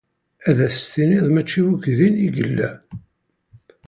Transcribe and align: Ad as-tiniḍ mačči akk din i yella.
Ad 0.49 0.57
as-tiniḍ 0.67 1.27
mačči 1.31 1.61
akk 1.71 1.85
din 1.97 2.15
i 2.25 2.29
yella. 2.35 2.71